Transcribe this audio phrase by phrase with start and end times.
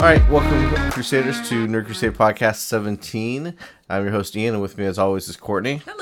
[0.00, 3.54] All right, welcome, Crusaders, to Nerd Crusade Podcast 17.
[3.90, 5.82] I'm your host, Ian, and with me, as always, is Courtney.
[5.84, 5.99] Hello.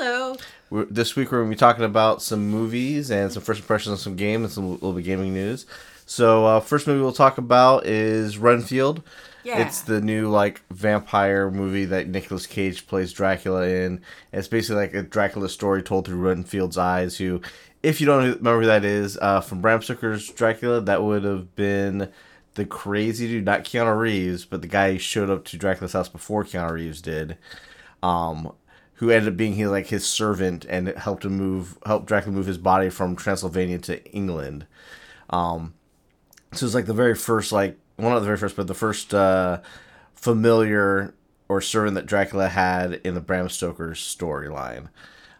[0.69, 3.91] We're, this week, we're going to be talking about some movies and some first impressions
[3.91, 5.65] on some games and some little bit gaming news.
[6.05, 9.03] So, uh, first movie we'll talk about is Renfield.
[9.43, 9.65] Yeah.
[9.65, 14.01] It's the new like vampire movie that Nicolas Cage plays Dracula in.
[14.33, 17.17] It's basically like a Dracula story told through Renfield's eyes.
[17.17, 17.41] Who,
[17.81, 21.55] if you don't remember who that is, uh, from Bram Stoker's Dracula, that would have
[21.55, 22.09] been
[22.55, 26.09] the crazy dude, not Keanu Reeves, but the guy who showed up to Dracula's house
[26.09, 27.37] before Keanu Reeves did.
[28.03, 28.53] Um,
[28.99, 32.45] who ended up being his like his servant and helped him move, helped Dracula move
[32.45, 34.65] his body from Transylvania to England.
[35.29, 35.73] Um,
[36.53, 39.13] so it's like the very first like well not the very first but the first
[39.13, 39.59] uh
[40.15, 41.13] familiar
[41.47, 44.89] or servant that dracula had in the bram stoker's storyline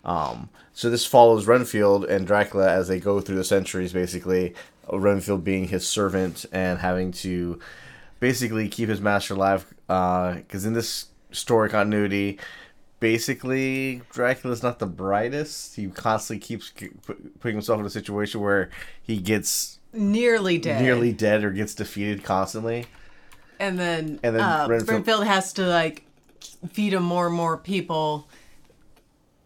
[0.05, 4.53] um so this follows renfield and dracula as they go through the centuries basically
[4.91, 7.59] renfield being his servant and having to
[8.19, 12.39] basically keep his master alive because in this story continuity
[12.99, 16.71] basically dracula's not the brightest he constantly keeps
[17.39, 18.69] putting himself in a situation where
[19.01, 20.81] he gets Nearly dead.
[20.81, 22.85] nearly dead or gets defeated constantly.
[23.59, 26.03] And then, And then uh, Renfield- Renfield has to like
[26.71, 28.27] feed him more and more people.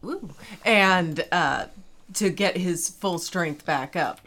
[0.03, 0.29] Ooh.
[0.65, 1.67] And uh,
[2.15, 4.19] to get his full strength back up.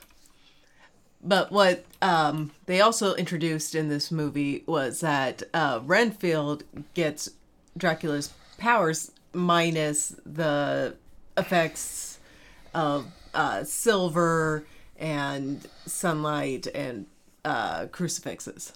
[1.22, 7.28] But what um, they also introduced in this movie was that uh, Renfield gets
[7.76, 10.96] Dracula's powers minus the
[11.36, 12.18] effects
[12.74, 14.66] of uh, silver
[14.98, 17.06] and sunlight and
[17.44, 18.72] uh, crucifixes.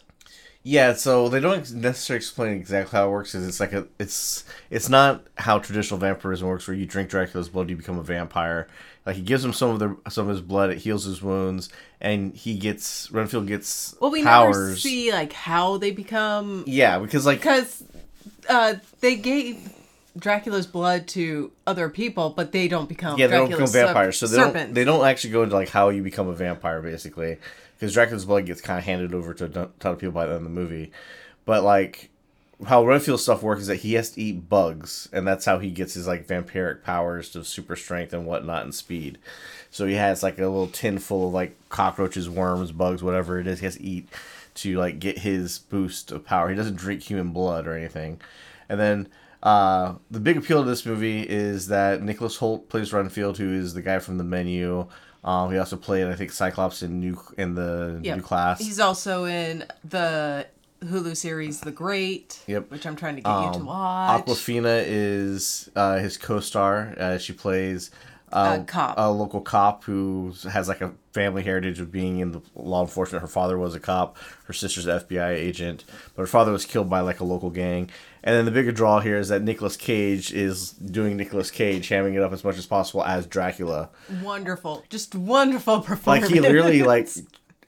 [0.62, 3.34] Yeah, so they don't necessarily explain exactly how it works.
[3.34, 7.48] Is it's like a it's it's not how traditional vampirism works, where you drink Dracula's
[7.48, 8.68] blood, you become a vampire.
[9.06, 11.70] Like he gives him some of the some of his blood, it heals his wounds,
[11.98, 14.56] and he gets Renfield gets Well, we powers.
[14.58, 17.82] never see like how they become Yeah, because like because
[18.46, 19.66] uh, they gave
[20.18, 24.18] Dracula's blood to other people, but they don't become yeah, they don't become Dracula's vampires,
[24.18, 24.66] so they serpents.
[24.66, 27.38] don't they don't actually go into like how you become a vampire basically,
[27.78, 30.32] because Dracula's blood gets kind of handed over to a ton of people by the
[30.32, 30.90] end of the movie,
[31.44, 32.10] but like
[32.66, 35.70] how Renfield stuff works is that he has to eat bugs, and that's how he
[35.70, 39.18] gets his like vampiric powers to super strength and whatnot and speed.
[39.70, 43.46] So he has like a little tin full of like cockroaches, worms, bugs, whatever it
[43.46, 43.60] is.
[43.60, 44.08] He has to eat
[44.56, 46.50] to like get his boost of power.
[46.50, 48.20] He doesn't drink human blood or anything.
[48.68, 49.08] And then
[49.42, 53.74] uh, the big appeal of this movie is that Nicholas Hoult plays Renfield, who is
[53.74, 54.86] the guy from the menu.
[55.24, 58.16] Um, he also played, I think, Cyclops in new in the Yep.
[58.16, 58.58] new class.
[58.58, 60.46] He's also in the
[60.82, 62.70] Hulu series The Great, Yep.
[62.70, 64.24] which I'm trying to get you to Um, watch.
[64.24, 66.94] Awkwafina is uh, his co-star.
[66.98, 67.90] Uh, she plays
[68.32, 68.94] uh, A cop.
[68.96, 73.20] a local cop who has like a family heritage of being in the law enforcement.
[73.22, 74.16] Her father was a cop.
[74.44, 77.90] Her sister's an FBI agent, but her father was killed by like a local gang.
[78.22, 82.14] And then the bigger draw here is that Nicolas Cage is doing Nicolas Cage, hamming
[82.14, 83.88] it up as much as possible as Dracula.
[84.22, 86.24] wonderful, just wonderful performance.
[86.26, 87.08] Like he literally like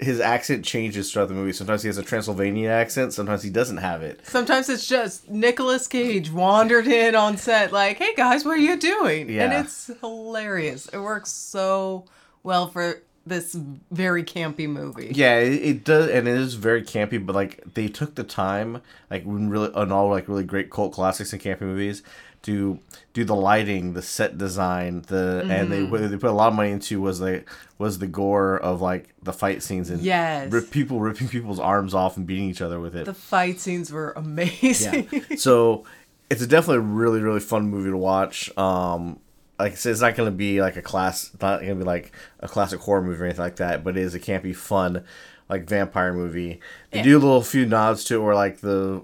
[0.02, 1.52] his accent changes throughout the movie.
[1.52, 3.12] Sometimes he has a Transylvanian accent.
[3.12, 4.20] Sometimes he doesn't have it.
[4.26, 8.78] Sometimes it's just Nicolas Cage wandered in on set, like, "Hey guys, what are you
[8.78, 9.44] doing?" Yeah.
[9.44, 10.86] And it's hilarious.
[10.88, 12.04] It works so
[12.42, 13.54] well for this
[13.90, 15.12] very campy movie.
[15.14, 17.24] Yeah, it, it does, and it is very campy.
[17.24, 20.92] But like they took the time, like when really on all like really great cult
[20.92, 22.02] classics and campy movies,
[22.42, 22.78] to
[23.12, 26.54] do the lighting, the set design, the and they what they put a lot of
[26.54, 27.48] money into was like
[27.78, 30.50] was the gore of like the fight scenes and Yes.
[30.52, 33.04] rip, people ripping people's arms off and beating each other with it.
[33.06, 35.08] The fight scenes were amazing.
[35.12, 35.36] Yeah.
[35.36, 35.84] so
[36.31, 38.56] it's definitely a really really fun movie to watch.
[38.58, 39.19] Um,
[39.58, 41.84] like I said, it's not going to be like a class, not going to be
[41.84, 42.10] like
[42.41, 43.84] a classic horror movie or anything like that.
[43.84, 45.04] But it is a campy, fun,
[45.48, 46.58] like vampire movie.
[46.91, 47.04] They Yeah.
[47.04, 49.02] do a little few nods to it, where like the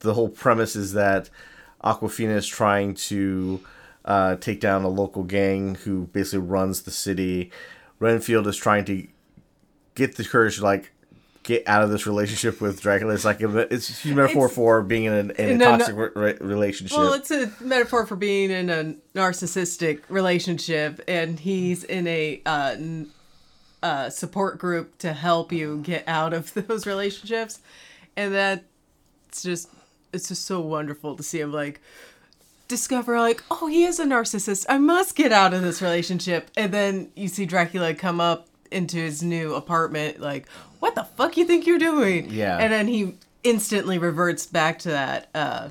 [0.00, 1.30] the whole premise is that
[1.84, 3.60] Awkwafina is trying to
[4.04, 7.50] uh, take down a local gang who basically runs the city.
[8.00, 9.06] Renfield is trying to
[9.94, 10.90] get the courage to like
[11.42, 13.12] get out of this relationship with Dracula.
[13.12, 16.08] It's like a, it's a metaphor It's- for being in, an, in, a toxic re-
[16.14, 16.96] re- relationship.
[16.96, 22.70] well, it's a metaphor for being in a narcissistic relationship, and he's in a uh,
[22.78, 23.10] n-
[23.82, 27.60] uh, support group to help you get out of those relationships,
[28.16, 29.68] and that's just
[30.14, 31.80] it's just so wonderful to see him like
[32.68, 34.64] discover like oh he is a narcissist.
[34.68, 36.50] I must get out of this relationship.
[36.56, 40.48] And then you see dracula come up into his new apartment like
[40.80, 42.28] what the fuck you think you're doing?
[42.30, 42.58] Yeah.
[42.58, 45.68] and then he instantly reverts back to that uh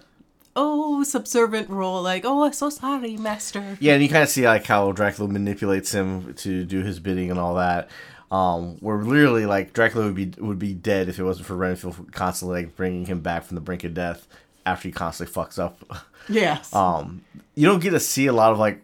[0.55, 3.77] oh subservient role, like oh I'm so sorry, master.
[3.79, 7.31] Yeah, and you kind of see like how Dracula manipulates him to do his bidding
[7.31, 7.89] and all that.
[8.31, 12.11] Um, where literally like Dracula would be would be dead if it wasn't for Renfield
[12.13, 14.27] constantly like bringing him back from the brink of death
[14.65, 16.07] after he constantly fucks up.
[16.29, 16.73] Yes.
[16.73, 18.81] Um, you don't get to see a lot of like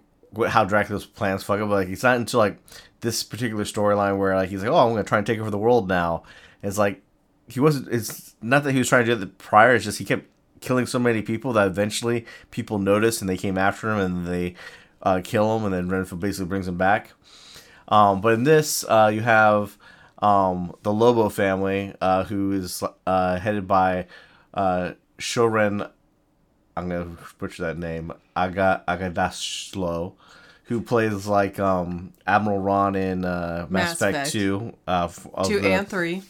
[0.50, 1.70] how Dracula's plans fuck up.
[1.70, 2.58] But, like it's not until like
[3.00, 5.58] this particular storyline where like he's like, oh, I'm gonna try and take over the
[5.58, 6.24] world now.
[6.62, 7.02] And it's like
[7.48, 7.88] he wasn't.
[7.94, 9.74] It's not that he was trying to do it prior.
[9.76, 10.26] It's just he kept
[10.62, 14.56] killing so many people that eventually people noticed and they came after him and they
[15.04, 17.12] uh, kill him and then Renfield basically brings him back.
[17.88, 19.78] Um, but in this, uh, you have
[20.22, 24.06] um, the Lobo family, uh, who is uh, headed by
[24.54, 25.90] uh, Shoren.
[26.78, 28.12] I'm gonna butcher that name.
[28.36, 30.14] Aga Aghdashloo,
[30.66, 34.32] who plays like um, Admiral Raan in uh, Mass, Mass Effect Effect.
[34.32, 34.74] Two.
[34.88, 36.22] Uh, f- of Two the- and three.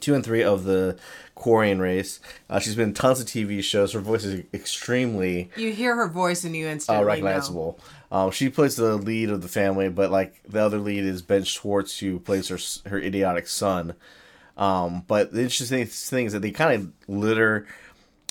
[0.00, 0.96] two and three of the
[1.38, 2.20] Quarian race.
[2.50, 3.92] Uh, she's been in tons of TV shows.
[3.92, 7.06] Her voice is extremely You hear her voice and you uh, instantly know.
[7.06, 7.78] recognizable.
[8.10, 11.44] Um, she plays the lead of the family, but like the other lead is Ben
[11.44, 12.58] Schwartz, who plays her
[12.88, 13.94] her idiotic son.
[14.56, 17.66] Um, but the interesting thing is that they kind of litter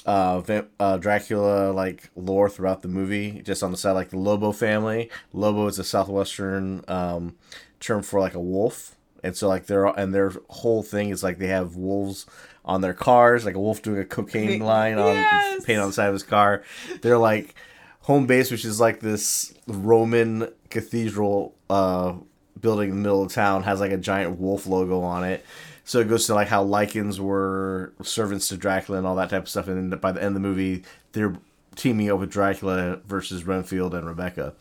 [0.05, 4.51] uh, uh, Dracula like lore throughout the movie, just on the side, like the Lobo
[4.51, 5.09] family.
[5.33, 7.35] Lobo is a southwestern um,
[7.79, 11.37] term for like a wolf, and so like their and their whole thing is like
[11.37, 12.25] they have wolves
[12.67, 15.65] on their cars, like a wolf doing a cocaine line on Yes!
[15.65, 16.63] paint on the side of his car.
[17.01, 17.55] They're like
[18.01, 22.13] home base, which is like this Roman cathedral uh,
[22.59, 25.45] building in the middle of town, has like a giant wolf logo on it.
[25.85, 29.43] So it goes to like how Lycans were servants to Dracula and all that type
[29.43, 29.69] of stuff.
[29.69, 30.83] And then by the end of the movie,
[31.13, 31.35] they're
[31.77, 34.53] teaming up with Dracula versus Renfield and Rebecca.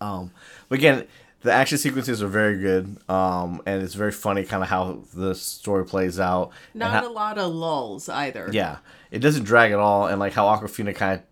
[0.00, 0.30] Um,
[0.68, 1.06] but again,
[1.42, 5.34] the action sequences are very good, um, and it's very funny, kind of how the
[5.34, 6.50] story plays out.
[6.74, 8.48] Not how- a lot of lulls either.
[8.52, 8.78] yeah,
[9.10, 11.26] it doesn't drag at all, and like how Awkwafina kind of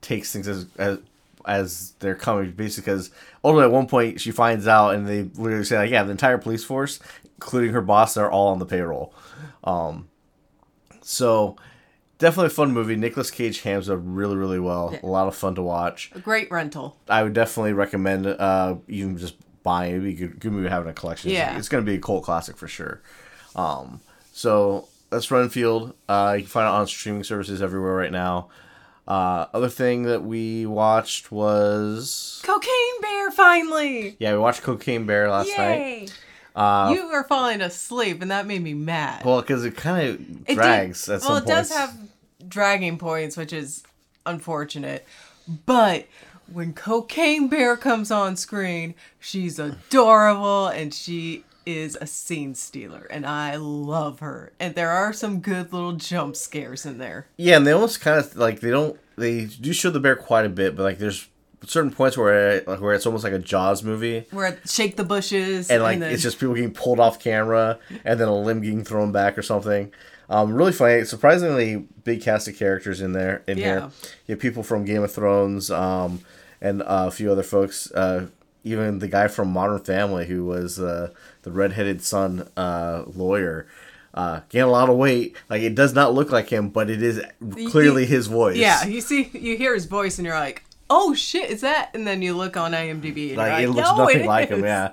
[0.00, 0.98] takes things as as
[1.44, 3.10] as they're coming, basically because
[3.44, 6.38] ultimately at one point she finds out, and they literally say like, yeah, the entire
[6.38, 7.00] police force,
[7.36, 9.12] including her boss, they're all on the payroll.
[9.64, 10.08] Um,
[11.00, 11.56] so
[12.18, 12.96] definitely a fun movie.
[12.96, 14.96] Nicolas Cage hams up really really well.
[15.02, 16.10] A lot of fun to watch.
[16.14, 16.96] A great rental.
[17.08, 19.98] I would definitely recommend uh even just buying it.
[19.98, 21.30] It'd be a good, good movie having a collection.
[21.30, 21.58] It's- Yeah.
[21.58, 23.00] It's, gonna be a cult classic for sure.
[23.56, 24.00] Um
[24.32, 25.94] so that's Renfield.
[26.08, 28.48] Uh you can find it on streaming services everywhere right now.
[29.06, 34.16] Uh other thing that we watched was Cocaine Bear finally.
[34.18, 36.12] Yeah, we watched Cocaine Bear last night.
[36.54, 39.24] Uh you were falling asleep, and that made me mad.
[39.24, 41.94] well, because it kind of did- drags some well, it does have
[42.46, 43.82] dragging points, which is
[44.26, 45.06] unfortunate.
[45.66, 46.06] But
[46.52, 53.24] when Cocaine Bear comes on screen, she's adorable and she is a scene stealer, and
[53.24, 54.52] I love her.
[54.58, 57.28] And there are some good little jump scares in there.
[57.36, 60.44] Yeah, and they almost kind of like they don't they do show the bear quite
[60.44, 61.28] a bit, but like there's
[61.64, 64.26] certain points where like where it's almost like a Jaws movie.
[64.32, 67.78] Where it shake the bushes and like then, it's just people getting pulled off camera
[68.04, 69.92] and then a limb getting thrown back or something.
[70.28, 73.64] Um, really funny, surprisingly big cast of characters in there in Yeah.
[73.64, 73.90] here.
[74.26, 76.20] You have people from Game of Thrones, um,
[76.62, 77.90] and uh, a few other folks.
[77.92, 78.28] Uh,
[78.64, 81.10] even the guy from Modern Family who was uh,
[81.42, 83.66] the redheaded son uh, lawyer.
[84.14, 85.34] Uh, gained a lot of weight.
[85.48, 87.22] Like it does not look like him, but it is
[87.70, 88.56] clearly his voice.
[88.56, 92.06] yeah, you see, you hear his voice, and you're like, "Oh shit, is that?" And
[92.06, 94.92] then you look on IMDb, and like, it like, looks "No, nothing like him yeah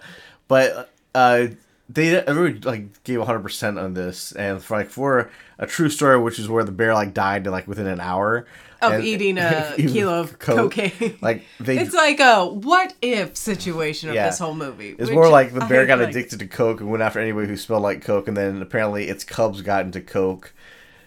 [0.49, 1.47] but uh
[1.87, 6.37] they everyone like gave 100% on this and for like for a true story which
[6.37, 8.45] is where the bear like died like within an hour
[8.81, 11.17] Of and- eating a kilo of cocaine.
[11.21, 14.27] like they It's like a what if situation of Yeah.
[14.27, 14.95] this whole movie.
[14.97, 16.09] it's more like the I bear got like.
[16.09, 19.23] addicted to coke and went after anybody who smelled like coke and then apparently its
[19.25, 20.53] cubs got into coke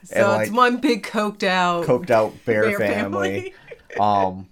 [0.05, 3.55] So and it's like one big coked out coked out bear, bear family,
[3.99, 4.49] um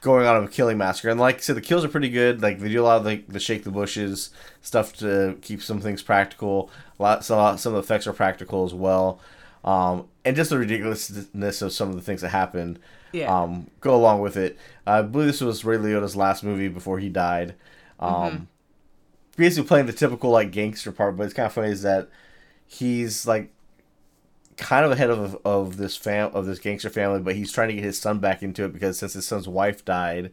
[0.00, 2.58] going on a killing massacre and like I said the kills are pretty good like
[2.58, 4.30] they do a lot of the, the shake the bushes
[4.60, 8.64] stuff to keep some things practical a lot some, some of the effects are practical
[8.64, 9.20] as well
[9.64, 12.78] um and just the ridiculousness of some of the things that happened
[13.12, 13.42] Yeah.
[13.42, 17.08] um go along with it i believe this was ray liotta's last movie before he
[17.08, 17.54] died
[18.00, 18.44] um Mm-hmm.
[19.36, 22.08] basically playing the typical like gangster part but it's kind of funny is that
[22.66, 23.50] he's like
[24.56, 27.74] kind of ahead of of this fam of this gangster family, but he's trying to
[27.74, 30.30] get his son back into it because since his son's wife died,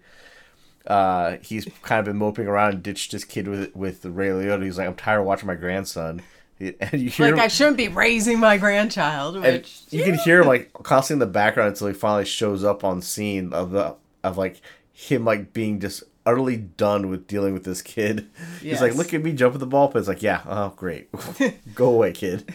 [0.88, 4.64] uh, he's kind of been moping around and ditched his kid with with Ray Liotta.
[4.64, 6.22] He's like, I'm tired of watching my grandson.
[6.82, 10.16] And you hear Like him, I shouldn't be raising my grandchild, and which you can
[10.16, 13.72] hear him like constantly in the background until he finally shows up on scene of
[13.72, 14.62] the of like
[14.92, 18.30] him like being just utterly done with dealing with this kid.
[18.62, 20.00] He's like, look at me jumping the ball pit.
[20.00, 21.10] It's like, yeah, oh great,
[21.76, 22.52] go away, kid.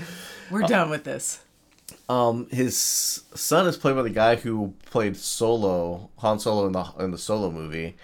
[0.50, 1.40] we're done with this.
[2.08, 6.84] Um, his son is played by the guy who played Solo, Han Solo in the
[6.98, 7.96] in the Solo movie.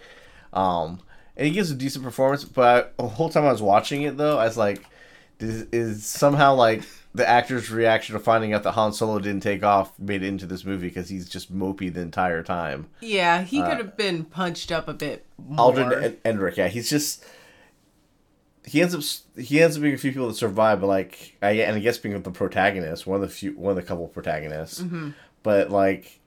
[0.55, 1.01] Um,
[1.37, 2.45] and he gives a decent performance.
[2.45, 4.83] But I, the whole time I was watching it, though, I was like,
[5.43, 6.83] is, is somehow like
[7.15, 10.47] the actor's reaction to finding out that Han Solo didn't take off made it into
[10.47, 12.87] this movie because he's just mopey the entire time.
[13.01, 15.73] Yeah, he Uh, could have been punched up a bit more.
[15.73, 17.25] Aldrin en- Endrick, yeah, he's just
[18.65, 19.03] he ends up
[19.43, 21.99] he ends up being a few people that survive, but like I and I guess
[21.99, 25.11] being the protagonist, one of the few one of the couple protagonists, Mm-hmm.
[25.43, 26.21] but like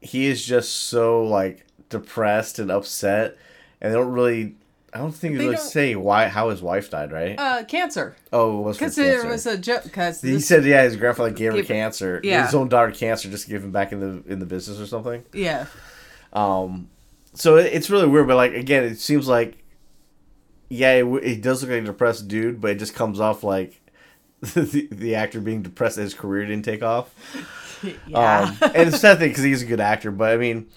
[0.00, 3.36] he is just so like depressed and upset,
[3.80, 4.56] and they don't really.
[4.92, 7.38] I don't think they, They really say why how his wife died, right?
[7.38, 8.16] uh, cancer.
[8.32, 9.84] oh, it was Because because there was a joke.
[9.84, 12.20] Because He said, "Yeah, his grandfather gave her cancer.
[12.24, 12.46] yeah.
[12.46, 14.86] His own daughter cancer, just to give him back in the in the business or
[14.86, 15.66] something." yeah,
[16.32, 16.88] Um,
[17.34, 19.62] so it, it's really weird, but like again, it seems like
[20.70, 23.80] yeah, it, it does look like a depressed dude, but it just comes off like
[24.40, 27.14] the, the actor being depressed that his career didn't take off.
[28.06, 28.40] yeah.
[28.42, 30.68] Um, and it's sad thing because he's a good actor, but I mean,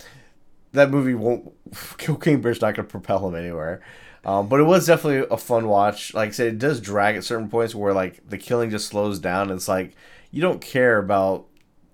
[0.73, 1.51] that movie won't.
[1.97, 3.81] Cocaine Bear's not going to propel him anywhere.
[4.23, 6.13] Um, but it was definitely a fun watch.
[6.13, 9.19] Like I said, it does drag at certain points where like the killing just slows
[9.19, 9.49] down.
[9.49, 9.95] And it's like
[10.29, 11.47] you don't care about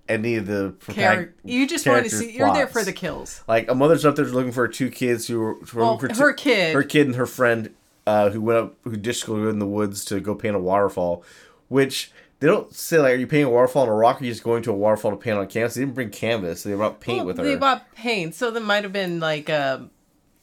[0.08, 2.36] any of the Char- you just want to see.
[2.36, 3.42] You're there for the kills.
[3.48, 5.98] Like a mother's up there looking for her two kids who were, who were Well,
[5.98, 6.74] her kid.
[6.74, 7.74] her kid and her friend
[8.06, 11.22] uh, who went up who ditched school in the woods to go paint a waterfall,
[11.68, 14.24] which they don't say like are you painting a waterfall on a rock or are
[14.26, 15.74] you just going to a waterfall to paint on canvas?
[15.74, 16.62] They didn't bring canvas.
[16.62, 17.44] They brought paint Well, with her.
[17.44, 19.80] They bought paint, so there might have been like uh,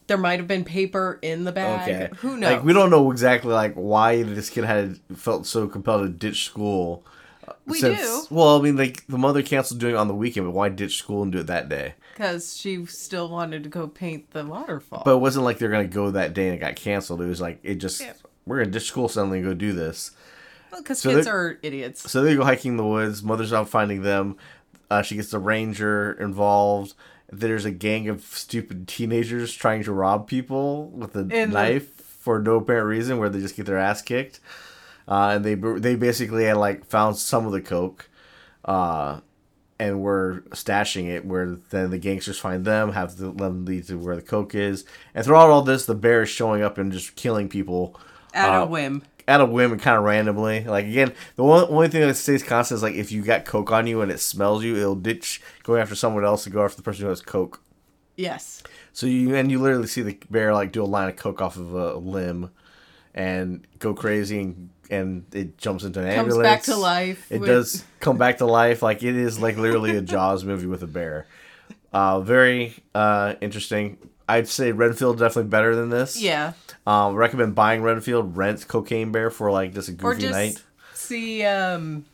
[0.08, 1.90] there might have been paper in the bag.
[1.90, 2.54] okay, Who knows?
[2.54, 6.46] Like we don't know exactly like why this kid had felt so compelled to ditch
[6.46, 7.04] school.
[7.66, 8.24] We do.
[8.30, 10.98] Well, I mean, like the mother canceled doing it on the weekend, but why ditch
[10.98, 11.96] school and do it that day?
[12.16, 15.02] because she still wanted to go paint the waterfall.
[15.04, 17.22] But it wasn't like they're gonna go that day and it got canceled.
[17.22, 18.14] It was like it just Yeah.
[18.46, 20.12] we're gonna ditch school suddenly and go do this.
[20.78, 22.10] because so kids are idiots.
[22.10, 23.22] So they go hiking in the woods.
[23.22, 24.38] Mother's out finding them.
[24.90, 26.94] Uh, she gets the ranger involved.
[27.32, 32.40] There's a gang of stupid teenagers trying to rob people with a the- knife for
[32.40, 34.40] no apparent reason, where they just get their ass kicked.
[35.08, 38.10] Uh, and they they basically had like found some of the coke,
[38.66, 39.20] uh,
[39.80, 41.26] and were stashing it.
[41.26, 44.84] Where then the gangsters find them, have the, them lead to where the coke is,
[45.14, 48.00] and throughout all this, the bear is showing up and just killing people
[48.34, 49.04] At uh, a whim.
[49.28, 50.64] At a whim and kind of randomly.
[50.64, 53.72] Like again, the one only thing that stays constant is like if you got coke
[53.72, 56.78] on you and it smells you, it'll ditch going after someone else to go after
[56.78, 57.62] the person who has coke.
[58.16, 58.62] Yes.
[58.94, 61.58] So you and you literally see the bear like do a line of coke off
[61.58, 62.52] of a limb,
[63.14, 66.44] and go crazy and and it jumps into an Comes ambulance.
[66.48, 68.82] back to life It with- does come back to life.
[68.84, 71.28] Like it is like literally a Jaws movie with a bear.
[71.92, 73.98] Uh, very uh, interesting.
[74.28, 76.20] I'd say Renfield definitely better than this.
[76.22, 76.54] Yeah.
[76.88, 78.36] Um, recommend buying Renfield.
[78.36, 80.64] Rent Cocaine Bear for like just a goofy Or just night.
[80.94, 82.06] see um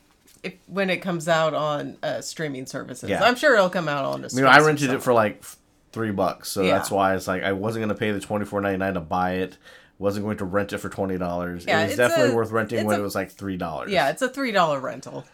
[0.44, 3.10] if when it comes out on uh, streaming services.
[3.10, 3.24] Yeah.
[3.24, 5.44] I'm sure it'll come out on a You know, I rented it for like
[5.92, 6.74] three bucks, so Yeah.
[6.78, 9.34] that's why it's like I wasn't gonna pay the twenty four ninety nine to buy
[9.36, 9.58] it.
[10.00, 11.64] Wasn't going to rent it for twenty dollars.
[11.68, 13.92] Yeah, it was it's definitely a- worth renting when a- it was like three dollars.
[13.92, 15.26] Yeah, it's a three dollar rental.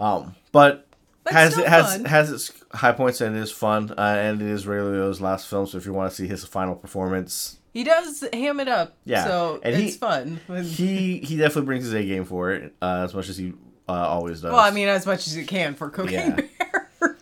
[0.00, 0.87] Um, but
[1.30, 2.04] But has it has fun.
[2.06, 5.46] has its high points and it is fun, uh, and it is Ray Liotta's last
[5.48, 5.66] film.
[5.66, 8.96] So if you want to see his final performance, He does ham it up.
[9.04, 10.40] Yeah, So and it's he- fun.
[10.64, 13.52] he he definitely brings his A game for it, uh, as much as he
[13.88, 14.52] uh, always does.
[14.52, 16.40] well, I mean, as much as you can for Cocaine Yeah.
[16.58, 16.88] Bear.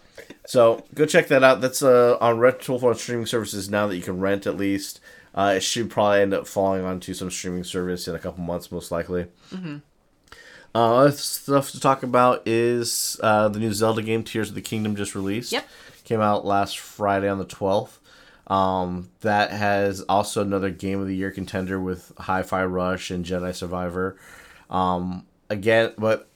[0.48, 1.60] So go check that out.
[1.60, 5.00] That's uh, on rental for streaming services now that you can rent at least.
[5.34, 8.70] Uh, it should probably end up falling onto some streaming service in a couple months,
[8.70, 9.26] most likely.
[9.52, 9.78] Mm-hmm.
[10.76, 14.60] Uh, other stuff to talk about is uh, the new Zelda game, Tears of the
[14.60, 15.50] Kingdom, just released.
[15.50, 15.66] Yep.
[16.04, 17.96] Came out last Friday on the 12th.
[18.46, 23.24] Um, that has also another Game of the Year contender with Hi Fi Rush and
[23.24, 24.18] Jedi Survivor.
[24.68, 26.28] Um, again, but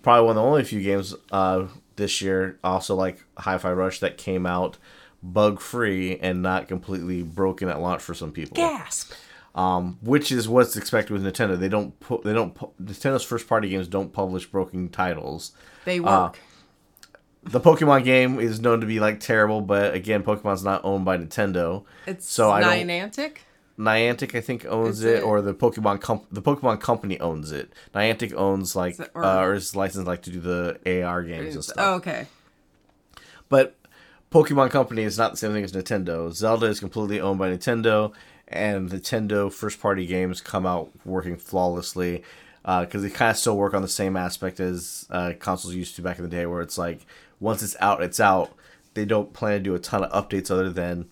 [0.00, 4.00] probably one of the only few games uh, this year, also like Hi Fi Rush,
[4.00, 4.78] that came out
[5.22, 8.56] bug free and not completely broken at launch for some people.
[8.56, 9.12] Gasp.
[9.54, 11.58] Um, which is what's expected with Nintendo.
[11.58, 15.52] They don't put they don't pu- Nintendo's first party games don't publish broken titles.
[15.84, 16.38] They Uh, work.
[17.44, 21.18] The Pokemon game is known to be like terrible, but again, Pokemon's not owned by
[21.18, 21.84] Nintendo.
[22.06, 23.38] it's so Niantic.
[23.78, 27.72] Niantic, I think, owns it, it- or the Pokemon com- the Pokemon company owns it.
[27.94, 31.54] Niantic owns like it- or- uh, or is licensed like to do the AR games
[31.56, 31.76] and stuff.
[31.78, 32.26] Oh, okay.
[33.48, 33.74] But
[34.30, 36.32] Pokemon Company is not the same thing as Nintendo.
[36.32, 38.12] Zelda is completely owned by Nintendo,
[38.52, 42.22] and Nintendo first party games come out working flawlessly
[42.62, 46.02] because they kind of still work on the same aspect as uh, consoles used to
[46.02, 47.04] back in the day, where it's like
[47.40, 48.52] once it's out, it's out.
[48.94, 51.06] They don't plan to do a ton of updates other than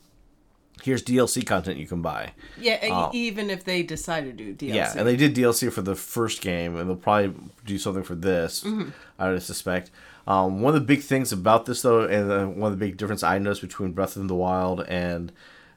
[0.82, 2.32] here's DLC content you can buy.
[2.58, 4.74] Yeah, e- even if they decide to do DLC.
[4.74, 8.14] Yeah, and they did DLC for the first game, and they'll probably do something for
[8.14, 8.64] this.
[9.18, 9.90] I would suspect.
[10.26, 12.96] Um, one of the big things about this, though, and uh, one of the big
[12.96, 15.32] difference I noticed between Breath of the Wild and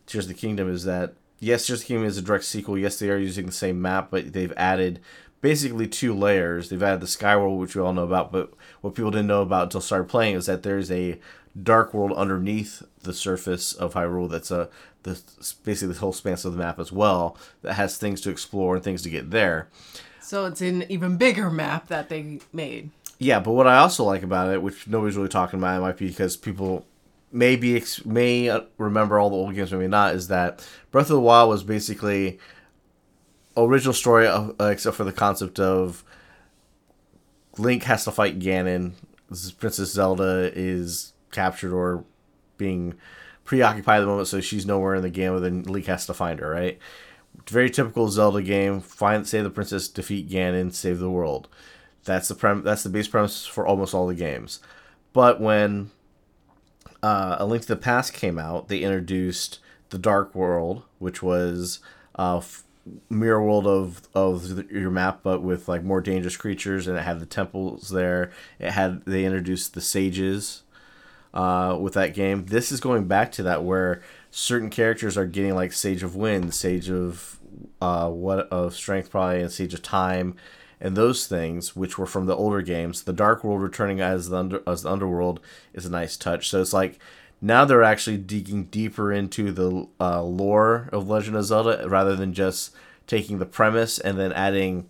[0.06, 2.78] Tears of the Kingdom is that yes, Tears of Kingdom is a direct sequel.
[2.78, 5.00] Yes, they are using the same map, but they've added
[5.42, 6.70] basically two layers.
[6.70, 9.42] They've added the Sky World, which we all know about, but what people didn't know
[9.42, 11.20] about until started playing is that there's a
[11.62, 14.30] dark world underneath the surface of Hyrule.
[14.30, 14.70] That's a
[15.04, 15.22] the
[15.66, 18.84] basically the whole span of the map as well that has things to explore and
[18.84, 19.68] things to get there.
[20.22, 22.90] So it's an even bigger map that they made.
[23.20, 25.98] Yeah, but what I also like about it, which nobody's really talking about, it might
[25.98, 26.86] be because people
[27.34, 31.50] may uh, remember all the old games, maybe not, is that Breath of the Wild
[31.50, 32.40] was basically
[33.58, 36.04] original story, of, uh, except for the concept of
[37.58, 38.94] Link has to fight Ganon.
[39.58, 42.04] Princess Zelda is captured or
[42.58, 42.96] being
[43.44, 45.36] preoccupied at the moment, so she's nowhere in the game.
[45.36, 46.50] And then Link has to find her.
[46.50, 46.80] Right?
[47.50, 48.80] Very typical Zelda game.
[48.80, 51.48] Find, save the princess, defeat Ganon, save the world.
[52.04, 52.64] That's the prem.
[52.64, 54.60] That's the base premise for almost all the games.
[55.14, 55.92] But when
[57.04, 61.80] uh, A Link to the Past came out, they introduced the Dark World, which was
[62.16, 62.42] uh,
[63.10, 67.20] mirror world of of your map, but with like more dangerous creatures, and it had
[67.20, 68.32] the temples there.
[68.60, 70.64] It had they introduced the sages
[71.34, 72.46] uh, with that game.
[72.46, 76.54] This is going back to that where certain characters are getting like Sage of Wind,
[76.54, 77.40] Sage of
[77.82, 80.36] uh, what of Strength probably, and Sage of Time,
[80.84, 83.04] and those things which were from the older games.
[83.04, 85.40] The Dark World returning as the under, as the Underworld
[85.74, 86.50] is a nice touch.
[86.50, 87.00] So it's like
[87.42, 92.34] now they're actually digging deeper into the uh, lore of Legend of Zelda rather than
[92.34, 92.76] just
[93.08, 94.90] taking the premise and then adding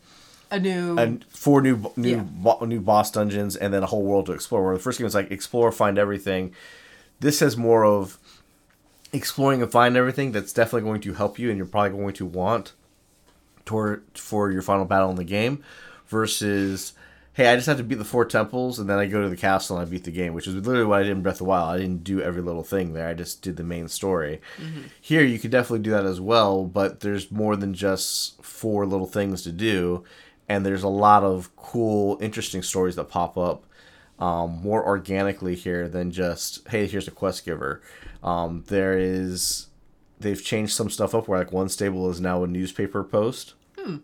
[0.50, 2.24] a new and four new new yeah.
[2.24, 4.64] bo- new boss dungeons and then a whole world to explore.
[4.64, 6.54] Where the first game was like explore, find everything.
[7.20, 8.18] This has more of
[9.12, 10.32] exploring and find everything.
[10.32, 12.74] That's definitely going to help you, and you're probably going to want
[13.66, 15.64] toward for your final battle in the game.
[16.08, 16.94] Versus
[17.34, 19.36] hey, I just have to beat the four temples and then I go to the
[19.36, 21.40] castle and I beat the game, which is literally what I did in Breath of
[21.40, 21.76] the Wild.
[21.76, 23.08] I didn't do every little thing there.
[23.08, 24.40] I just did the main story.
[24.58, 24.82] Mm-hmm.
[25.02, 29.08] Here, you could definitely do that as well, but there's more than just four little
[29.08, 30.04] things to do,
[30.48, 33.66] and there's a lot of cool, interesting stories that pop up
[34.20, 37.82] um, more organically here than just hey, here's a quest giver.
[38.22, 39.68] Um, there is
[40.24, 43.54] they've changed some stuff up where like one stable is now a newspaper post.
[43.78, 43.98] Hmm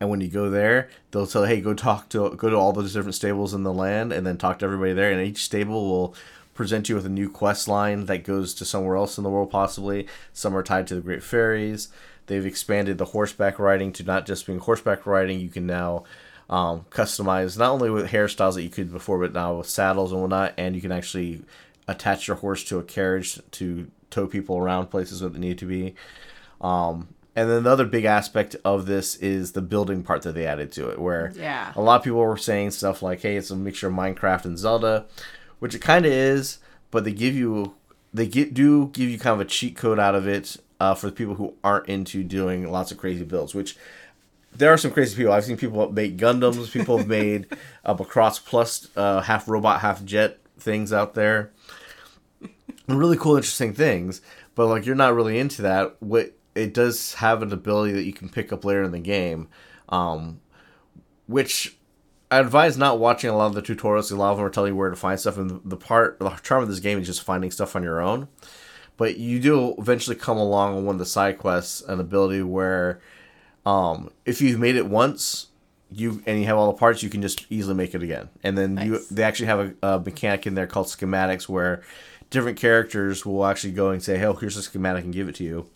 [0.00, 2.94] and when you go there, they'll tell, hey, go talk to go to all those
[2.94, 5.12] different stables in the land, and then talk to everybody there.
[5.12, 6.14] And each stable will
[6.54, 9.50] present you with a new quest line that goes to somewhere else in the world,
[9.50, 10.08] possibly.
[10.32, 11.88] Some are tied to the Great Fairies.
[12.26, 15.38] They've expanded the horseback riding to not just being horseback riding.
[15.38, 16.04] You can now
[16.48, 20.22] um, customize not only with hairstyles that you could before, but now with saddles and
[20.22, 20.54] whatnot.
[20.56, 21.42] And you can actually
[21.86, 25.66] attach your horse to a carriage to tow people around places where they need to
[25.66, 25.94] be.
[26.60, 30.46] Um, and then the other big aspect of this is the building part that they
[30.46, 31.72] added to it, where yeah.
[31.76, 34.58] a lot of people were saying stuff like, "Hey, it's a mixture of Minecraft and
[34.58, 35.06] Zelda,"
[35.58, 36.58] which it kind of is,
[36.90, 37.74] but they give you
[38.12, 41.06] they get do give you kind of a cheat code out of it uh, for
[41.06, 43.76] the people who aren't into doing lots of crazy builds, which
[44.52, 45.32] there are some crazy people.
[45.32, 46.70] I've seen people make Gundams.
[46.72, 47.46] People have made
[47.84, 51.52] uh, Macross Plus uh, half robot, half jet things out there.
[52.96, 54.20] Really cool, interesting things.
[54.54, 55.96] But like, you're not really into that.
[56.00, 59.48] What it does have an ability that you can pick up later in the game,
[59.88, 60.40] um,
[61.26, 61.76] which
[62.30, 64.12] I advise not watching a lot of the tutorials.
[64.12, 66.30] A lot of them are telling you where to find stuff, and the part, the
[66.42, 68.28] charm of this game is just finding stuff on your own.
[68.96, 73.00] But you do eventually come along on one of the side quests, an ability where,
[73.64, 75.46] um, if you've made it once,
[75.90, 78.28] you and you have all the parts, you can just easily make it again.
[78.42, 78.86] And then nice.
[78.86, 81.82] you, they actually have a, a mechanic in there called schematics, where
[82.30, 85.44] different characters will actually go and say, "Hey, here's a schematic," and give it to
[85.44, 85.66] you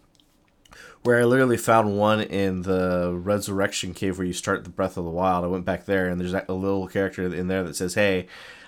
[1.04, 5.04] where I literally found one in the Resurrection Cave where you start the Breath of
[5.04, 5.44] the Wild.
[5.44, 8.26] I went back there and there's a little character in there that says, "Hey,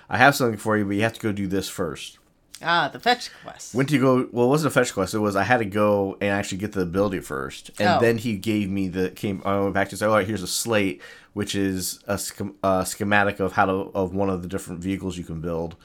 [0.09, 2.19] I have something for you, but you have to go do this first.
[2.61, 3.75] Ah, the fetch quest.
[3.75, 4.29] Went to go.
[4.31, 5.13] Well, it wasn't a fetch quest.
[5.13, 7.99] It was I had to go and actually get the ability first, and oh.
[7.99, 9.41] then he gave me the came.
[9.45, 11.01] I went back to say, "All right, here's a slate,
[11.33, 12.19] which is a,
[12.63, 15.75] a schematic of how to of one of the different vehicles you can build."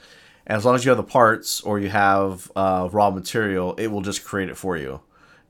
[0.45, 3.87] And as long as you have the parts or you have uh, raw material, it
[3.87, 5.01] will just create it for you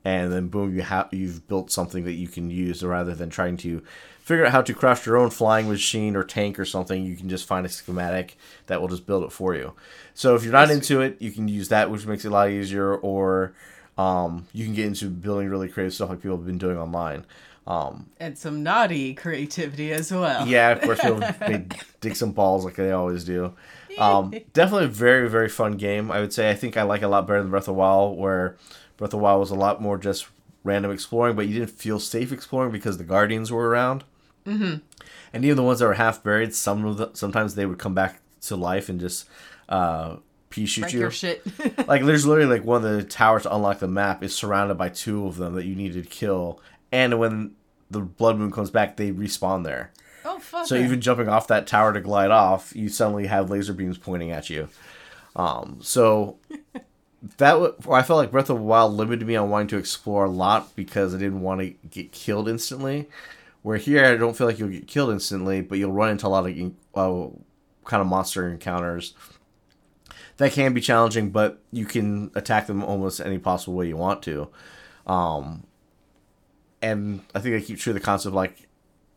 [0.04, 3.56] and then boom, you have you've built something that you can use rather than trying
[3.56, 3.82] to
[4.20, 7.04] figure out how to craft your own flying machine or tank or something.
[7.04, 9.72] You can just find a schematic that will just build it for you.
[10.12, 12.50] So if you're not into it, you can use that, which makes it a lot
[12.50, 13.54] easier, or
[13.96, 17.24] um, you can get into building really creative stuff like people have been doing online.
[17.66, 20.46] Um, and some naughty creativity as well.
[20.46, 21.20] Yeah, of course, people
[22.00, 23.54] dig some balls like they always do.
[23.98, 26.10] Um, definitely a very, very fun game.
[26.10, 28.18] I would say I think I like a lot better than Breath of the Wild,
[28.18, 28.56] where
[28.96, 30.26] Breath of the Wild was a lot more just
[30.64, 34.04] random exploring, but you didn't feel safe exploring because the guardians were around.
[34.46, 34.76] Mm-hmm.
[35.32, 37.94] And even the ones that were half buried, some of the, sometimes they would come
[37.94, 39.28] back to life and just
[39.68, 40.16] uh,
[40.50, 41.00] pea shoot Wreck you.
[41.00, 41.42] your shit.
[41.88, 44.88] like there's literally like one of the towers to unlock the map is surrounded by
[44.88, 46.60] two of them that you need to kill,
[46.92, 47.54] and when
[47.90, 49.92] the blood moon comes back, they respawn there.
[50.54, 50.66] Fuck.
[50.66, 50.84] So it.
[50.84, 54.50] even jumping off that tower to glide off, you suddenly have laser beams pointing at
[54.50, 54.68] you.
[55.36, 56.38] Um, so
[57.38, 60.24] that w- I felt like Breath of the Wild limited me on wanting to explore
[60.24, 63.08] a lot because I didn't want to get killed instantly.
[63.62, 66.28] Where here, I don't feel like you'll get killed instantly, but you'll run into a
[66.28, 67.28] lot of uh,
[67.84, 69.14] kind of monster encounters
[70.36, 74.22] that can be challenging, but you can attack them almost any possible way you want
[74.22, 74.48] to.
[75.06, 75.64] Um,
[76.82, 78.68] and I think I keep true to the concept like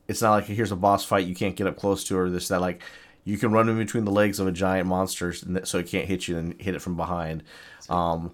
[0.08, 2.48] it's not like here's a boss fight you can't get up close to or this
[2.48, 2.82] that like
[3.28, 6.30] you can run in between the legs of a giant monster so it can't hit
[6.30, 7.44] you and hit it from behind.
[7.90, 8.32] Um,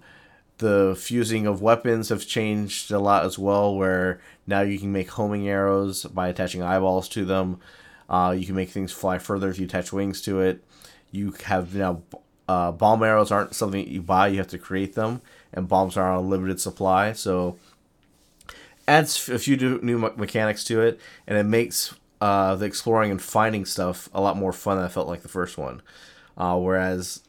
[0.59, 5.09] the fusing of weapons have changed a lot as well, where now you can make
[5.09, 7.59] homing arrows by attaching eyeballs to them.
[8.07, 10.63] Uh, you can make things fly further if you attach wings to it.
[11.09, 12.03] You have now
[12.47, 16.11] uh, bomb arrows aren't something you buy; you have to create them, and bombs are
[16.11, 17.13] on a limited supply.
[17.13, 17.57] So
[18.87, 23.65] adds a few new mechanics to it, and it makes uh, the exploring and finding
[23.65, 25.81] stuff a lot more fun than I felt like the first one.
[26.37, 27.21] Uh, whereas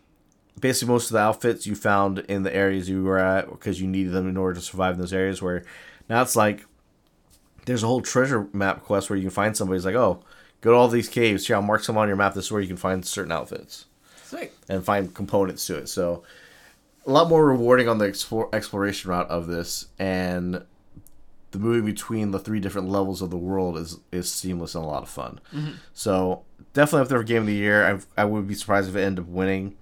[0.60, 3.86] basically most of the outfits you found in the areas you were at because you
[3.86, 5.42] needed them in order to survive in those areas.
[5.42, 5.64] Where
[6.08, 6.64] now it's like
[7.66, 10.22] there's a whole treasure map quest where you can find somebody's like, oh,
[10.60, 11.46] go to all these caves.
[11.46, 12.34] Here, I'll mark some on your map.
[12.34, 13.86] This is where you can find certain outfits
[14.24, 14.52] Sweet.
[14.68, 15.88] and find components to it.
[15.88, 16.22] So
[17.06, 20.64] a lot more rewarding on the explore, exploration route of this, and
[21.54, 24.86] the moving between the three different levels of the world is is seamless and a
[24.86, 25.40] lot of fun.
[25.92, 27.86] So definitely up there for game of the year.
[28.16, 29.76] I I would be surprised if it ended up winning.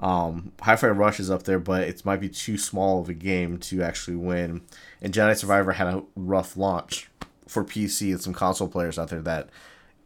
[0.00, 3.58] Um, Hi-Fi Rush is up there, but it might be too small of a game
[3.60, 4.60] to actually win.
[5.00, 7.08] And Jedi Survivor had a rough launch
[7.48, 9.48] for PC and some console players out there that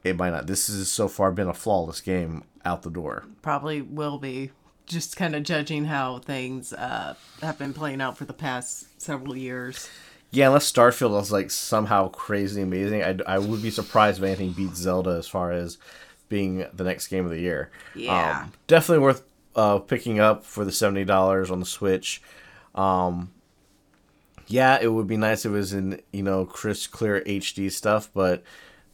[0.05, 0.47] it might not.
[0.47, 3.25] This has so far been a flawless game out the door.
[3.43, 4.53] Probably will be.
[4.87, 9.37] Just kind of judging how things uh, have been playing out for the past several
[9.37, 9.91] years.
[10.31, 14.53] Yeah, unless Starfield was like somehow crazy amazing, I, I would be surprised if anything
[14.53, 15.79] beats Zelda as far as
[16.29, 17.71] being the next game of the year.
[17.95, 18.43] Yeah.
[18.43, 19.23] Um, definitely worth
[19.57, 22.21] uh, picking up for the seventy dollars on the Switch.
[22.75, 23.31] Um,
[24.47, 28.11] yeah, it would be nice if it was in you know crisp, clear HD stuff,
[28.13, 28.43] but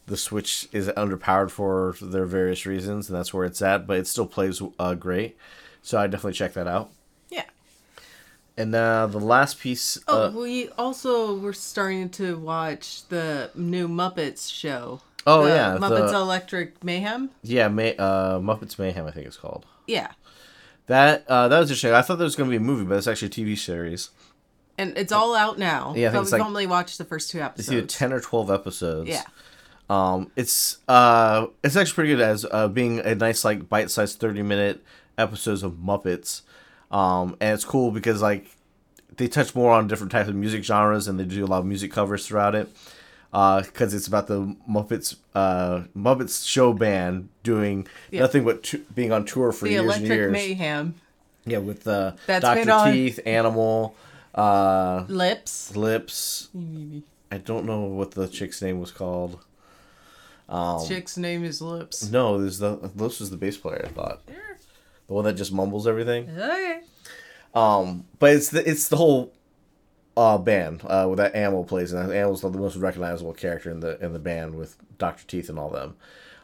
[0.06, 3.86] the Switch is underpowered for their various reasons, and that's where it's at.
[3.86, 5.36] But it still plays uh, great,
[5.82, 6.90] so I definitely check that out.
[8.56, 9.98] And uh, the last piece.
[10.06, 15.00] Oh, uh, we also were starting to watch the new Muppets show.
[15.26, 17.30] Oh, The yeah, Muppets the- Electric Mayhem.
[17.42, 19.66] Yeah, May, uh, Muppets Mayhem, I think it's called.
[19.86, 20.12] Yeah,
[20.86, 21.92] That uh, that was interesting.
[21.92, 24.10] I thought there was going to be a movie, but it's actually a TV series.
[24.78, 25.92] and it's all out now.
[25.96, 27.72] Yeah, I think it's we've like- only watched the first two It's episodes.
[27.72, 29.08] either ten or twelve episodes.
[29.10, 29.24] Yeah.
[29.90, 34.42] Um, it's uh, it's actually pretty good as uh, being a nice like bite-sized thirty
[34.42, 34.82] minute
[35.18, 36.42] episodes of Muppets.
[36.90, 38.46] Um, and it's cool because like
[39.16, 41.66] they touch more on different types of music genres and they do a lot of
[41.66, 42.68] music covers throughout it.
[43.32, 48.20] Because it's about the Muppets, uh, Muppets show band doing Yeah.
[48.20, 50.32] nothing but t- being on tour for the years and Electric years.
[50.32, 50.94] Mayhem
[51.44, 53.96] Yeah, with uh, Doctor Teeth, Animal,
[54.36, 55.74] uh, lips.
[55.74, 56.48] Lips.
[57.32, 59.40] I don't know what the chick's name was called.
[60.48, 62.08] Um, Chick's name is Lips.
[62.10, 63.86] no, there's the Lips was the bass player.
[63.86, 64.20] I thought
[65.06, 66.28] the one that just mumbles everything.
[66.30, 66.80] Okay.
[67.54, 69.32] Um, but it's the it's the whole
[70.16, 73.98] uh band uh with that Animal plays and Animal's the most recognizable character in the
[74.04, 75.96] in the band with Doctor Teeth and all them.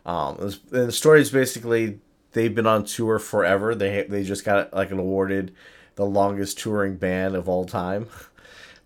[0.07, 2.01] Um, and and the story is basically
[2.33, 3.75] they've been on tour forever.
[3.75, 5.55] They they just got like an awarded
[5.97, 8.07] the longest touring band of all time.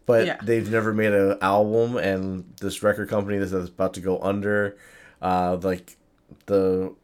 [0.06, 0.36] But Yeah.
[0.42, 4.76] they've never made an album, and this record company that's about to go under,
[5.22, 5.96] uh, like
[6.44, 6.94] the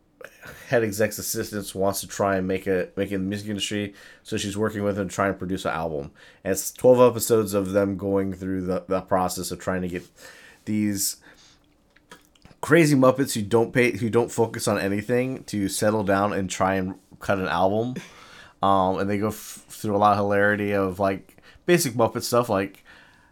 [0.68, 3.94] head exec's assistants wants to try and make a make it in the music industry,
[4.22, 6.10] so she's working with them to try and produce an album.
[6.44, 10.08] And it's twelve episodes of them going through the, the process of trying to get
[10.64, 11.16] these
[12.60, 16.74] crazy Muppets who don't pay who don't focus on anything to settle down and try
[16.74, 17.94] and cut an album.
[18.62, 22.48] Um, and they go f- through a lot of hilarity of like basic Muppet stuff,
[22.48, 22.84] like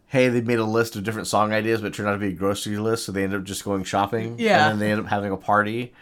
[0.09, 2.29] hey, they made a list of different song ideas, but it turned out to be
[2.29, 4.37] a grocery list, so they end up just going shopping.
[4.39, 4.71] Yeah.
[4.71, 5.93] and then they end up having a party.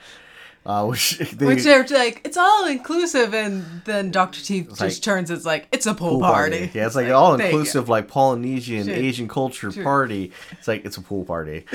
[0.66, 4.40] Uh, which they, Which they're like, it's all inclusive, and then Dr.
[4.40, 5.30] Teeth just like- turns.
[5.30, 6.70] It's like it's a pool, pool party.
[6.74, 7.44] Yeah, it's like all you go.
[7.44, 8.94] inclusive, like Polynesian, Sure.
[8.94, 9.84] Asian culture Sure.
[9.84, 10.32] party.
[10.52, 11.64] It's like it's a pool party.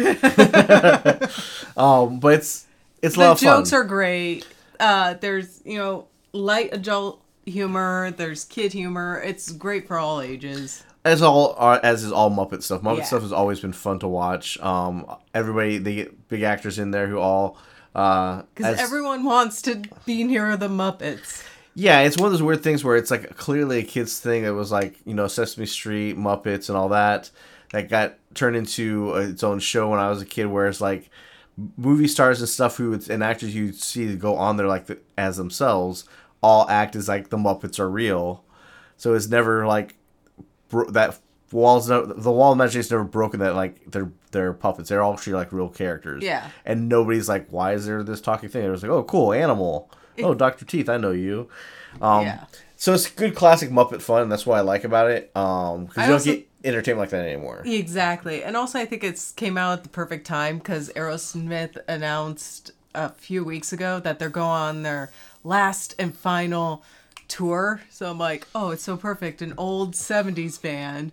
[1.77, 2.65] um, but it's
[3.01, 4.45] it's a The jokes are great.
[4.79, 8.11] Uh, there's you know light adult humor.
[8.11, 9.21] There's kid humor.
[9.23, 10.83] It's great for all ages.
[11.05, 12.81] as all are as is all Muppet stuff.
[12.81, 13.03] Muppet Yeah.
[13.05, 14.59] stuff has always been fun to watch.
[14.59, 17.61] Um, everybody they get big actors in there who all Uh,
[17.93, 21.43] Because as- everyone wants to be near the Muppets.
[21.75, 24.53] yeah, it's one of those weird things where it's like clearly a kids thing that
[24.53, 27.29] was like you know Sesame Street, Muppets, and all that
[27.71, 30.45] that got turned into uh, its own show when I was a kid.
[30.47, 31.09] Whereas like
[31.77, 34.97] movie stars and stuff who would, and actors you see go on there like the,
[35.17, 36.05] as themselves
[36.41, 38.43] all act as like the Muppets are real.
[38.97, 39.95] So it's never like
[40.69, 41.19] bro- that
[41.51, 44.89] walls no, the wall of imagination never broken that like they're they're puppets.
[44.89, 46.23] They're all actually like real characters.
[46.23, 46.49] Yeah.
[46.65, 48.63] And nobody's like, why is there this talking thing?
[48.65, 49.89] It was like, oh, cool, animal.
[50.19, 51.49] Oh, Doctor Teeth, I know you.
[52.01, 52.45] Um, Yeah.
[52.75, 54.27] So it's good classic Muppet fun.
[54.27, 55.29] That's what I like about it.
[55.35, 57.61] Um, because you don't get entertainment like that anymore.
[57.63, 58.43] Exactly.
[58.43, 63.09] And also, I think it's came out at the perfect time because Aerosmith announced a
[63.09, 65.11] few weeks ago that they're going on their
[65.43, 66.83] last and final
[67.27, 67.81] tour.
[67.91, 69.43] So I'm like, oh, it's so perfect.
[69.43, 71.11] An old 70s band.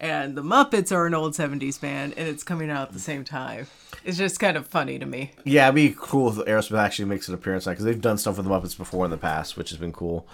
[0.00, 3.24] And the Muppets are an old 70s band, and it's coming out at the same
[3.24, 3.66] time.
[4.04, 5.32] It's just kind of funny to me.
[5.44, 8.36] Yeah, it'd be cool if Aerosmith actually makes an appearance on because they've done stuff
[8.36, 10.26] with the Muppets before in the past, which has been cool.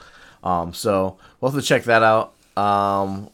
[0.42, 2.34] Um, so we'll have to check that out.
[2.58, 3.30] Um,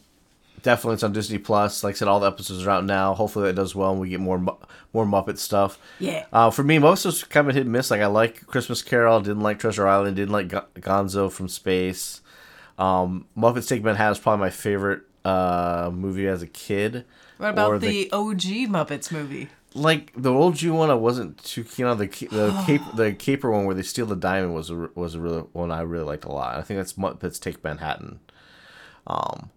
[0.63, 1.83] definitely, it's on Disney Plus.
[1.83, 3.13] Like I said, all the episodes are out now.
[3.13, 4.55] Hopefully, that does well, and we get more Mu-
[4.93, 5.77] more Muppet stuff.
[5.99, 6.25] Yeah.
[6.31, 7.91] Uh, for me, most of it's kind of hit and miss.
[7.91, 12.21] Like I like Christmas Carol, didn't like Treasure Island, didn't like Gon- Gonzo from Space.
[12.79, 17.05] Um, Muppets Take Manhattan is probably my favorite uh, movie as a kid.
[17.37, 19.49] What about Or the, OG Muppets movie?
[19.73, 23.49] like the old G one, I wasn't too keen on the the cape the caper
[23.49, 26.25] one where they steal the diamond was a, was a really one I really liked
[26.25, 26.57] a lot.
[26.57, 28.19] I think that's Muppets Take Manhattan.
[29.07, 29.49] Um,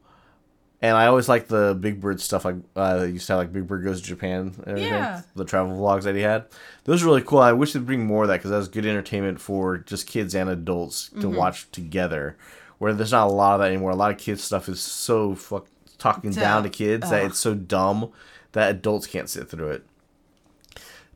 [0.81, 2.45] and I always liked the Big Bird stuff.
[2.45, 4.93] Like uh, used to have like Big Bird goes to Japan and everything.
[4.93, 5.23] Yeah.
[5.35, 6.45] The travel vlogs that he had,
[6.85, 7.39] those are really cool.
[7.41, 10.35] I wish they'd bring more of that because that was good entertainment for just kids
[10.35, 12.37] and adults to watch together.
[12.79, 13.91] Where there's not a lot of that anymore.
[13.91, 15.67] A lot of kids stuff is so fuck
[15.99, 18.13] talking down to kids that it's so dumb
[18.53, 19.87] that adults can't sit through it.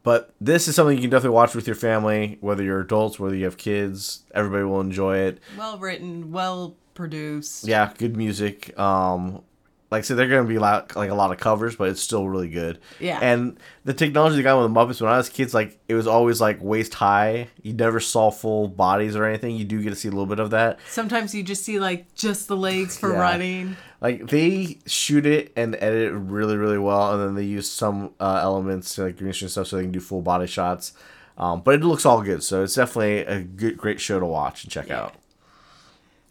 [0.03, 3.35] But this is something you can definitely watch with your family, whether you're adults, whether
[3.35, 4.25] you have kids.
[4.35, 5.41] Everybody will enjoy it.
[5.57, 7.67] Well written, well produced.
[7.67, 8.79] Yeah, good music.
[8.79, 9.43] Um,
[9.91, 12.49] like said, they're gonna be like, like a lot of covers, but it's still really
[12.51, 12.79] good.
[13.01, 13.19] Yeah.
[13.23, 16.07] And the technology they got with the Muppets when I was kids, like it was
[16.07, 17.49] always like waist high.
[17.63, 19.57] You never saw full bodies or anything.
[19.57, 20.79] You do get to see a little bit of that.
[20.89, 23.19] Sometimes you just see like just the legs for Yeah.
[23.21, 23.77] running.
[24.01, 28.13] Like they shoot it and edit it really, really well, and then they use some
[28.21, 30.93] uh, elements like green screen stuff so they can do full body shots.
[31.39, 34.65] Um, but it looks all good, so it's definitely a good, great show to watch
[34.65, 35.15] and check out.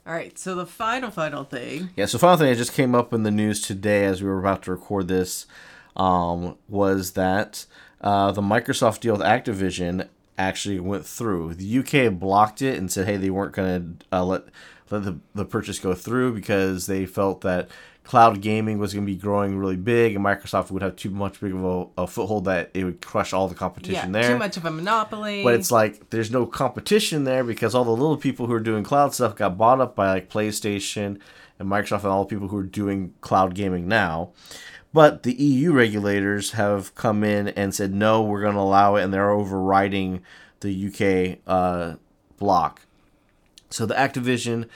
[0.07, 1.89] All right, so the final final thing.
[1.97, 4.39] Yeah, so final thing that just came up in the news today as we were
[4.39, 5.45] about to record this
[5.97, 7.65] um, was that
[7.99, 11.55] uh, the Microsoft deal with Activision actually went through.
[11.55, 14.43] The UK blocked it and said, hey, they weren't going to uh, let
[14.89, 17.67] let the, the purchase go through because they felt that
[18.07, 21.41] cloud gaming was going to be growing really big and Microsoft would have too much
[21.41, 24.31] big of a, a foothold that it would crush all the Yeah, competition there.
[24.31, 25.43] too much of a monopoly.
[25.43, 28.85] But it's like there's no competition there because all the little people who are doing
[28.85, 31.19] cloud stuff got bought up by like PlayStation
[31.59, 34.29] and Microsoft and all the people who are doing cloud gaming now.
[34.93, 39.03] But the EU regulators have come in and said no, we're going to allow it,
[39.03, 40.21] and they're overriding
[40.61, 41.97] the UK uh,
[42.37, 42.83] block.
[43.69, 44.69] So the Activision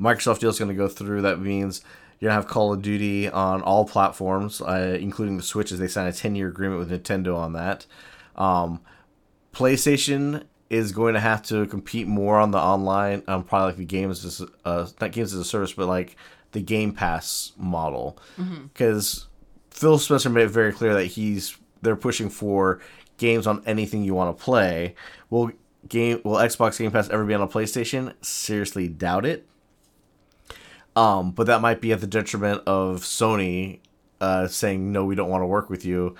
[0.00, 1.20] Microsoft deal is going to go through.
[1.22, 1.82] That means
[2.18, 5.78] you're going to have Call of Duty on all platforms, uh, including the Switch, as
[5.78, 7.86] they sign a 10 year agreement with Nintendo on that.
[8.36, 8.80] Um,
[9.52, 13.84] PlayStation is going to have to compete more on the online, um, probably like the
[13.84, 16.16] games, as, uh, not games as a service, but like
[16.52, 18.18] the Game Pass model,
[18.72, 19.26] because
[19.70, 22.80] Phil Spencer made it very clear that he's they're pushing for
[23.16, 24.94] games on anything you want to play.
[25.30, 25.52] Will
[25.88, 28.12] game will Xbox Game Pass ever be on a PlayStation?
[28.24, 29.46] Seriously, doubt it.
[30.98, 33.78] Um, but that might be at the detriment of Sony
[34.20, 36.16] uh, saying no, we don't want to work with you,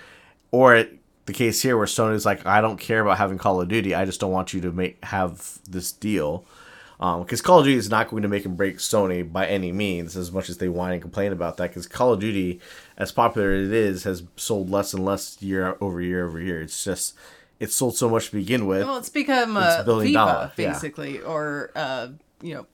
[0.52, 3.68] or it, the case here where Sony's like, I don't care about having Call of
[3.68, 6.44] Duty, I just don't want you to make have this deal,
[6.98, 10.16] because Call of Duty is not going to make and break Sony by any means,
[10.16, 11.70] as much as they whine and complain about that.
[11.70, 12.60] Because Call of Duty,
[12.96, 16.62] as popular as it is, has sold less and less year over year over year.
[16.62, 17.14] It's just
[17.58, 18.86] it's sold so much to begin with.
[18.86, 20.72] well, it's become It's uh, FIFA dollar, yeah.
[20.72, 22.08] basically, or uh,
[22.42, 22.66] you know,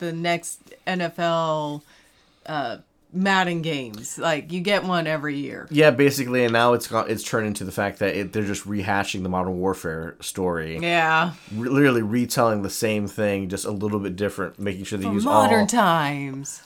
[0.00, 1.82] the next NFL
[2.46, 2.78] uh,
[3.12, 4.18] Madden games.
[4.18, 5.66] Like you get one every year.
[5.70, 8.66] Yeah, basically, and now it's got it's turned into the fact that it, they're just
[8.66, 13.98] rehashing the Modern Warfare story, Yeah, Re- literally retelling the same thing, just a little
[14.00, 15.66] bit different, making sure they for use modern all.
[15.66, 16.62] times.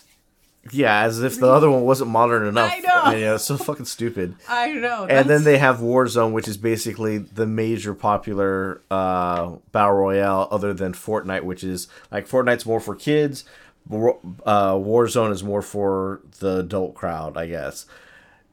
[0.73, 2.73] Yeah, as if the other one wasn't modern enough.
[2.73, 3.17] I know.
[3.17, 4.37] Yeah, it's so fucking stupid.
[4.49, 5.07] I know.
[5.07, 10.73] And then they have Warzone, which is basically the major popular uh, battle royale, other
[10.73, 13.45] than Fortnite, which is like Fortnite's more for kids.
[13.91, 17.87] Uh, Warzone is more for the adult crowd, I guess.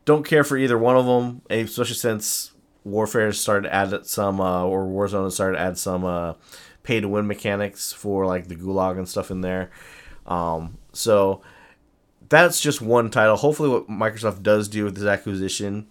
[0.03, 2.51] Don't care for either one of them, especially since
[2.83, 6.33] Warfare started to add some, uh, or Warzone started to add some uh,
[6.83, 9.69] pay to win mechanics for like the Gulag and stuff in there.
[10.25, 11.41] Um, so
[12.31, 13.35] that's just one title.
[13.35, 15.85] Hopefully, what Microsoft does do with this acquisition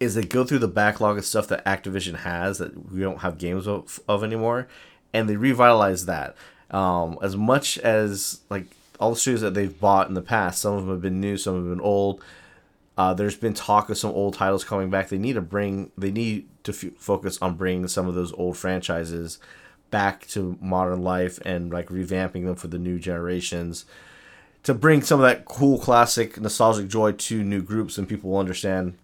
[0.00, 3.38] is they go through the backlog of stuff that Activision has that we don't have
[3.38, 4.66] games of, of anymore,
[5.14, 6.34] and they revitalize that.
[6.72, 8.66] Um, as much as like
[8.98, 11.36] all the studios that they've bought in the past, some of them have been new,
[11.36, 12.20] some have been old.
[12.98, 15.10] Uh, there's been talk of some old titles coming back.
[15.10, 18.56] They need to bring, they need to f- focus on bringing some of those old
[18.56, 19.38] franchises
[19.92, 23.84] back to modern life and like revamping them for the new generations
[24.62, 28.38] to bring some of that cool classic nostalgic joy to new groups and people will
[28.38, 28.96] understand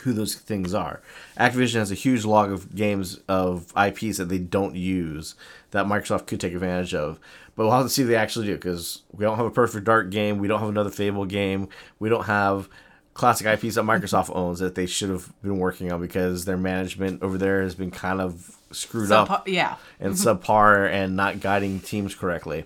[0.00, 1.00] who those things are.
[1.38, 5.34] Activision has a huge log of games of IPs that they don't use
[5.70, 7.20] that Microsoft could take advantage of.
[7.54, 9.84] But we'll have to see if they actually do because we don't have a Perfect
[9.84, 11.68] Dark game, we don't have another Fable game,
[12.00, 12.68] we don't have
[13.14, 17.22] classic IPs that Microsoft owns that they should have been working on because their management
[17.22, 19.76] over there has been kind of screwed Subpa- up yeah.
[20.00, 20.28] and mm-hmm.
[20.28, 22.64] subpar and not guiding teams correctly.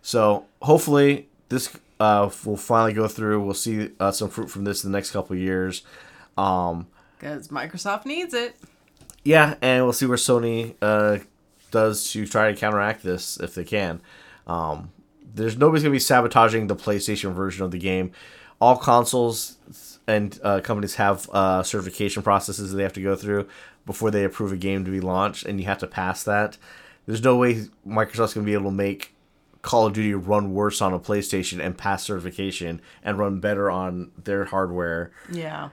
[0.00, 3.42] So hopefully this uh, will finally go through.
[3.44, 5.82] We'll see uh, some fruit from this in the next couple of years.
[6.38, 6.86] Um,
[7.18, 8.56] Because Microsoft needs it.
[9.24, 11.18] yeah, and we'll see where Sony uh,
[11.70, 14.00] does to try to counteract this if they can.
[14.46, 14.90] Um,
[15.34, 18.12] there's nobody's gonna be sabotaging the PlayStation version of the game.
[18.60, 19.58] All consoles
[20.06, 23.46] and uh, companies have uh, certification processes that they have to go through
[23.86, 26.56] before they approve a game to be launched, and you have to pass that.
[27.06, 29.14] There's no way Microsoft's gonna be able to make
[29.62, 34.10] Call of Duty run worse on a PlayStation and pass certification and run better on
[34.22, 35.68] their hardware Yeah.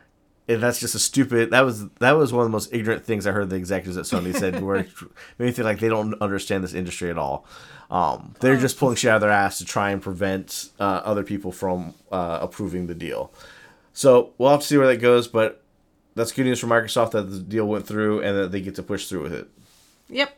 [0.48, 1.52] and that's just a stupid.
[1.52, 4.06] That was that was one of the most ignorant things I heard the executives at
[4.06, 4.62] Sony said.
[4.64, 4.90] Where it
[5.38, 7.46] made me think like they don't understand this industry at all.
[7.90, 11.24] Um, they're just pulling shit out of their ass to try and prevent uh, other
[11.24, 13.32] people from uh, approving the deal.
[13.94, 15.28] So we'll have to see where that goes.
[15.30, 15.64] But
[16.14, 18.84] that's good news for Microsoft that the deal went through and that they get to
[18.84, 19.48] push through with it.
[20.10, 20.37] Yep.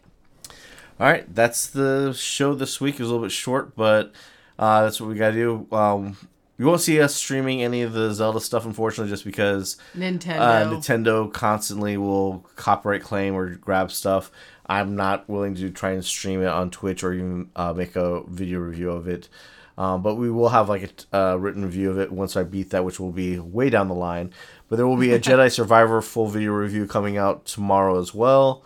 [0.99, 2.95] All right, that's the show this week.
[2.95, 4.11] It was a little bit short, but
[4.57, 5.67] uh, that's what we got to do.
[5.75, 6.17] Um,
[6.57, 10.39] you won't see us streaming any of the Zelda stuff, unfortunately, just because Nintendo.
[10.39, 14.29] uh, Nintendo constantly will copyright claim or grab stuff.
[14.65, 18.23] I'm not willing to try and stream it on Twitch or even uh, make a
[18.27, 19.29] video review of it.
[19.77, 22.71] Um, but we will have like a uh, written review of it once I beat
[22.71, 24.33] that, which will be way down the line.
[24.67, 28.65] But there will be a Jedi Survivor full video review coming out tomorrow as well.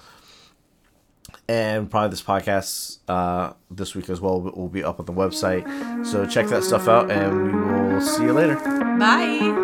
[1.54, 5.14] And probably this podcast uh, this week as well will will be up on the
[5.14, 5.64] website.
[6.06, 8.56] So check that stuff out, and we will see you later.
[8.98, 9.63] Bye.